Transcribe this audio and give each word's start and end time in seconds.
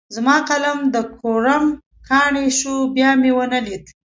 زما 0.15 0.35
قلم 0.49 0.79
د 0.95 0.97
کوړم 1.17 1.65
کاڼی 2.09 2.47
شو؛ 2.59 2.73
بيا 2.95 3.11
مې 3.21 3.31
و 3.33 3.39
نه 3.53 3.59
ليد. 3.65 3.85